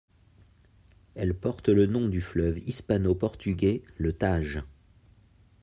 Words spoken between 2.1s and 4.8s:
fleuve hispano-portugais, le Tage.